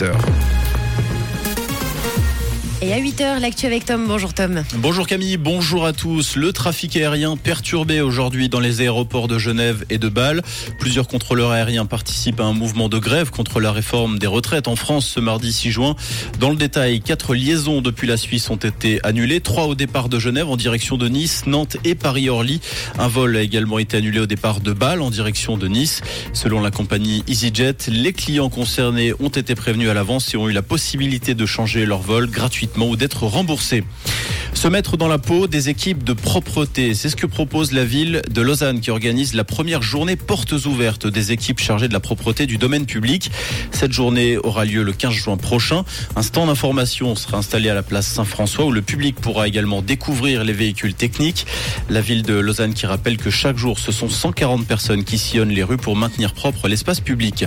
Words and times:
8h. 0.00 0.39
Et 2.90 2.92
à 2.92 2.98
8h, 2.98 3.38
l'actu 3.38 3.66
avec 3.66 3.84
Tom. 3.84 4.04
Bonjour 4.08 4.34
Tom. 4.34 4.64
Bonjour 4.74 5.06
Camille, 5.06 5.36
bonjour 5.36 5.86
à 5.86 5.92
tous. 5.92 6.34
Le 6.34 6.52
trafic 6.52 6.96
aérien 6.96 7.36
perturbé 7.36 8.00
aujourd'hui 8.00 8.48
dans 8.48 8.58
les 8.58 8.80
aéroports 8.80 9.28
de 9.28 9.38
Genève 9.38 9.84
et 9.90 9.98
de 9.98 10.08
Bâle. 10.08 10.42
Plusieurs 10.80 11.06
contrôleurs 11.06 11.52
aériens 11.52 11.86
participent 11.86 12.40
à 12.40 12.46
un 12.46 12.52
mouvement 12.52 12.88
de 12.88 12.98
grève 12.98 13.30
contre 13.30 13.60
la 13.60 13.70
réforme 13.70 14.18
des 14.18 14.26
retraites 14.26 14.66
en 14.66 14.74
France 14.74 15.06
ce 15.06 15.20
mardi 15.20 15.52
6 15.52 15.70
juin. 15.70 15.94
Dans 16.40 16.50
le 16.50 16.56
détail, 16.56 17.00
quatre 17.00 17.36
liaisons 17.36 17.80
depuis 17.80 18.08
la 18.08 18.16
Suisse 18.16 18.50
ont 18.50 18.56
été 18.56 18.98
annulées. 19.04 19.40
Trois 19.40 19.66
au 19.66 19.76
départ 19.76 20.08
de 20.08 20.18
Genève 20.18 20.48
en 20.48 20.56
direction 20.56 20.96
de 20.96 21.06
Nice, 21.06 21.44
Nantes 21.46 21.76
et 21.84 21.94
Paris-Orly. 21.94 22.60
Un 22.98 23.06
vol 23.06 23.36
a 23.36 23.42
également 23.42 23.78
été 23.78 23.98
annulé 23.98 24.18
au 24.18 24.26
départ 24.26 24.60
de 24.60 24.72
Bâle 24.72 25.00
en 25.00 25.10
direction 25.10 25.56
de 25.56 25.68
Nice. 25.68 26.00
Selon 26.32 26.60
la 26.60 26.72
compagnie 26.72 27.22
EasyJet, 27.28 27.86
les 27.86 28.12
clients 28.12 28.50
concernés 28.50 29.12
ont 29.20 29.28
été 29.28 29.54
prévenus 29.54 29.90
à 29.90 29.94
l'avance 29.94 30.34
et 30.34 30.36
ont 30.36 30.48
eu 30.48 30.52
la 30.52 30.62
possibilité 30.62 31.36
de 31.36 31.46
changer 31.46 31.86
leur 31.86 32.00
vol 32.00 32.28
gratuitement 32.28 32.79
ou 32.88 32.96
d'être 32.96 33.24
remboursé. 33.24 33.84
Se 34.54 34.68
mettre 34.68 34.96
dans 34.96 35.08
la 35.08 35.18
peau 35.18 35.46
des 35.46 35.68
équipes 35.70 36.04
de 36.04 36.12
propreté, 36.12 36.94
c'est 36.94 37.08
ce 37.08 37.16
que 37.16 37.26
propose 37.26 37.72
la 37.72 37.84
ville 37.84 38.20
de 38.30 38.42
Lausanne 38.42 38.80
qui 38.80 38.90
organise 38.90 39.32
la 39.32 39.44
première 39.44 39.80
journée 39.80 40.16
portes 40.16 40.52
ouvertes 40.52 41.06
des 41.06 41.32
équipes 41.32 41.60
chargées 41.60 41.88
de 41.88 41.92
la 41.92 42.00
propreté 42.00 42.46
du 42.46 42.58
domaine 42.58 42.84
public. 42.84 43.30
Cette 43.70 43.92
journée 43.92 44.36
aura 44.36 44.64
lieu 44.64 44.82
le 44.82 44.92
15 44.92 45.12
juin 45.12 45.36
prochain. 45.36 45.84
Un 46.14 46.22
stand 46.22 46.48
d'information 46.48 47.14
sera 47.16 47.38
installé 47.38 47.70
à 47.70 47.74
la 47.74 47.82
place 47.82 48.06
Saint-François 48.06 48.66
où 48.66 48.72
le 48.72 48.82
public 48.82 49.16
pourra 49.16 49.48
également 49.48 49.80
découvrir 49.82 50.44
les 50.44 50.52
véhicules 50.52 50.94
techniques. 50.94 51.46
La 51.88 52.00
ville 52.00 52.22
de 52.22 52.34
Lausanne 52.34 52.74
qui 52.74 52.86
rappelle 52.86 53.16
que 53.16 53.30
chaque 53.30 53.56
jour 53.56 53.78
ce 53.78 53.92
sont 53.92 54.10
140 54.10 54.66
personnes 54.66 55.04
qui 55.04 55.16
sillonnent 55.16 55.48
les 55.48 55.64
rues 55.64 55.78
pour 55.78 55.96
maintenir 55.96 56.34
propre 56.34 56.68
l'espace 56.68 57.00
public. 57.00 57.46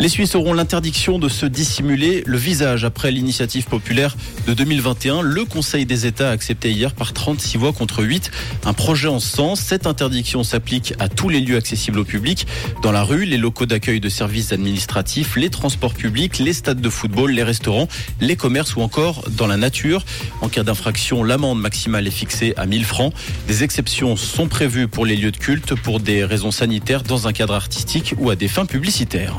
Les 0.00 0.08
Suisses 0.08 0.34
auront 0.34 0.54
l'interdiction 0.54 1.20
de 1.20 1.28
se 1.28 1.46
dissimuler 1.46 2.24
le 2.26 2.36
visage 2.36 2.84
après 2.84 3.12
l'initiative 3.12 3.66
populaire 3.66 4.16
de 4.46 4.52
2021. 4.52 5.22
Le 5.22 5.44
Conseil 5.44 5.86
des 5.86 6.04
États 6.04 6.30
a 6.30 6.32
accepté 6.32 6.72
hier 6.72 6.92
par 6.94 7.12
36 7.12 7.58
voix 7.58 7.72
contre 7.72 8.02
8 8.02 8.30
un 8.64 8.72
projet 8.72 9.06
en 9.06 9.20
sens. 9.20 9.60
Cette 9.60 9.86
interdiction 9.86 10.42
s'applique 10.42 10.94
à 10.98 11.08
tous 11.08 11.28
les 11.28 11.40
lieux 11.40 11.56
accessibles 11.56 12.00
au 12.00 12.04
public, 12.04 12.46
dans 12.82 12.90
la 12.90 13.04
rue, 13.04 13.24
les 13.24 13.38
locaux 13.38 13.66
d'accueil 13.66 14.00
de 14.00 14.08
services 14.08 14.52
administratifs, 14.52 15.36
les 15.36 15.48
transports 15.48 15.94
publics, 15.94 16.40
les 16.40 16.52
stades 16.52 16.80
de 16.80 16.90
football, 16.90 17.30
les 17.30 17.44
restaurants, 17.44 17.88
les 18.20 18.34
commerces 18.34 18.74
ou 18.74 18.80
encore 18.80 19.24
dans 19.30 19.46
la 19.46 19.56
nature. 19.56 20.04
En 20.40 20.48
cas 20.48 20.64
d'infraction, 20.64 21.22
l'amende 21.22 21.60
maximale 21.60 22.08
est 22.08 22.10
fixée 22.10 22.52
à 22.56 22.66
1000 22.66 22.84
francs. 22.84 23.14
Des 23.46 23.62
exceptions 23.62 24.16
sont 24.16 24.48
prévues 24.48 24.88
pour 24.88 25.06
les 25.06 25.16
lieux 25.16 25.30
de 25.30 25.36
culte 25.36 25.76
pour 25.76 26.00
des 26.00 26.24
raisons 26.24 26.50
sanitaires 26.50 27.04
dans 27.04 27.28
un 27.28 27.32
cadre 27.32 27.54
artistique 27.54 28.14
ou 28.18 28.30
à 28.30 28.36
des 28.36 28.48
fins 28.48 28.66
publicitaires. 28.66 29.38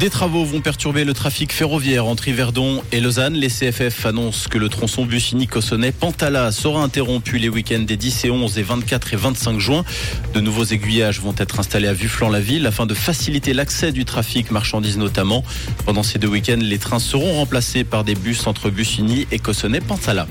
Des 0.00 0.08
travaux 0.08 0.44
vont 0.44 0.62
perturber 0.62 1.04
le 1.04 1.12
trafic 1.12 1.52
ferroviaire 1.52 2.06
entre 2.06 2.26
Yverdon 2.26 2.82
et 2.92 3.00
Lausanne. 3.00 3.34
Les 3.34 3.48
CFF 3.48 4.06
annoncent 4.06 4.48
que 4.48 4.56
le 4.56 4.70
tronçon 4.70 5.04
Bussigny-Cossonay-Pantala 5.04 6.50
sera 6.50 6.82
interrompu 6.82 7.36
les 7.36 7.50
week-ends 7.50 7.84
des 7.86 7.98
10 7.98 8.24
et 8.24 8.30
11 8.30 8.58
et 8.58 8.62
24 8.62 9.12
et 9.12 9.16
25 9.16 9.58
juin. 9.58 9.84
De 10.32 10.40
nouveaux 10.40 10.64
aiguillages 10.64 11.20
vont 11.20 11.34
être 11.36 11.60
installés 11.60 11.88
à 11.88 11.92
Vufflan-la-Ville 11.92 12.66
afin 12.66 12.86
de 12.86 12.94
faciliter 12.94 13.52
l'accès 13.52 13.92
du 13.92 14.06
trafic 14.06 14.50
marchandises 14.50 14.96
notamment. 14.96 15.44
Pendant 15.84 16.02
ces 16.02 16.18
deux 16.18 16.28
week-ends, 16.28 16.56
les 16.58 16.78
trains 16.78 16.98
seront 16.98 17.34
remplacés 17.34 17.84
par 17.84 18.02
des 18.02 18.14
bus 18.14 18.46
entre 18.46 18.70
Bussigny 18.70 19.26
et 19.30 19.38
Cossonay-Pantala. 19.38 20.26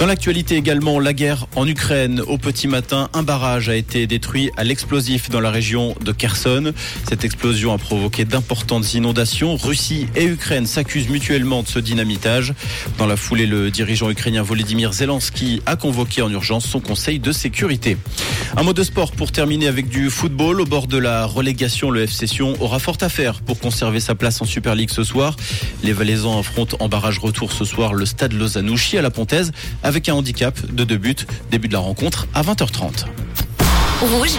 Dans 0.00 0.06
l'actualité 0.06 0.56
également, 0.56 0.98
la 0.98 1.12
guerre 1.12 1.46
en 1.56 1.66
Ukraine. 1.66 2.22
Au 2.26 2.38
petit 2.38 2.68
matin, 2.68 3.10
un 3.12 3.22
barrage 3.22 3.68
a 3.68 3.76
été 3.76 4.06
détruit 4.06 4.50
à 4.56 4.64
l'explosif 4.64 5.28
dans 5.28 5.40
la 5.40 5.50
région 5.50 5.94
de 6.02 6.10
Kherson. 6.10 6.72
Cette 7.06 7.22
explosion 7.22 7.74
a 7.74 7.76
provoqué 7.76 8.24
d'importantes 8.24 8.94
inondations. 8.94 9.56
Russie 9.56 10.06
et 10.16 10.24
Ukraine 10.24 10.64
s'accusent 10.64 11.10
mutuellement 11.10 11.62
de 11.62 11.68
ce 11.68 11.78
dynamitage. 11.78 12.54
Dans 12.96 13.04
la 13.04 13.16
foulée, 13.16 13.44
le 13.44 13.70
dirigeant 13.70 14.08
ukrainien 14.08 14.42
Volodymyr 14.42 14.94
Zelensky 14.94 15.60
a 15.66 15.76
convoqué 15.76 16.22
en 16.22 16.30
urgence 16.30 16.64
son 16.64 16.80
conseil 16.80 17.18
de 17.18 17.30
sécurité. 17.30 17.98
Un 18.56 18.62
mot 18.62 18.72
de 18.72 18.82
sport 18.82 19.12
pour 19.12 19.32
terminer 19.32 19.66
avec 19.66 19.90
du 19.90 20.08
football. 20.08 20.62
Au 20.62 20.64
bord 20.64 20.86
de 20.86 20.96
la 20.96 21.26
relégation, 21.26 21.90
le 21.90 22.04
FC 22.04 22.26
Sion 22.26 22.56
aura 22.60 22.78
fort 22.78 22.96
à 23.02 23.10
faire 23.10 23.42
pour 23.42 23.58
conserver 23.58 24.00
sa 24.00 24.14
place 24.14 24.40
en 24.40 24.46
Super 24.46 24.76
League 24.76 24.88
ce 24.88 25.04
soir. 25.04 25.36
Les 25.84 25.92
Valaisans 25.92 26.38
affrontent 26.38 26.78
en 26.80 26.88
barrage 26.88 27.18
retour 27.18 27.52
ce 27.52 27.66
soir 27.66 27.92
le 27.92 28.06
stade 28.06 28.32
Lausanne-Ouchy 28.32 28.96
à 28.96 29.02
la 29.02 29.10
Pontaise 29.10 29.52
un 30.08 30.14
handicap 30.14 30.54
de 30.72 30.84
deux 30.84 30.98
buts. 30.98 31.16
Début 31.50 31.68
de 31.68 31.72
la 31.72 31.80
rencontre 31.80 32.26
à 32.34 32.42
20h30. 32.42 33.06
Rouge. 34.00 34.38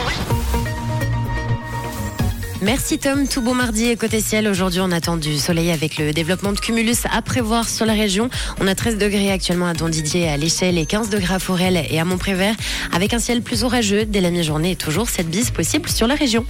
Merci 2.62 3.00
Tom, 3.00 3.28
tout 3.28 3.41
beau 3.41 3.53
mardi 3.53 3.88
et 3.88 3.97
côté 3.97 4.22
ciel. 4.22 4.47
Aujourd'hui, 4.47 4.79
on 4.81 4.91
attend 4.91 5.17
du 5.17 5.38
soleil 5.38 5.72
avec 5.72 5.97
le 5.97 6.13
développement 6.13 6.53
de 6.53 6.59
cumulus 6.59 7.06
à 7.11 7.22
prévoir 7.22 7.67
sur 7.67 7.85
la 7.85 7.94
région. 7.94 8.29
On 8.59 8.67
a 8.67 8.75
13 8.75 8.97
degrés 8.97 9.31
actuellement 9.31 9.67
à 9.67 9.73
Don 9.73 9.90
Didier, 9.90 10.29
à 10.29 10.38
l'échelle 10.38 10.78
et 10.78 10.85
15 10.85 11.09
degrés 11.09 11.34
à 11.34 11.40
Forel 11.40 11.84
et 11.90 12.00
à 12.00 12.06
Montprévert 12.06 12.56
avec 12.94 13.13
un 13.13 13.19
ciel 13.19 13.41
plus 13.41 13.63
orageux 13.63 14.06
dès 14.06 14.22
la 14.22 14.29
mi-journée 14.29 14.72
et 14.72 14.75
toujours 14.75 15.09
cette 15.09 15.29
bise 15.29 15.50
possible 15.51 15.90
sur 15.90 16.07
la 16.07 16.16
région. 16.16 16.45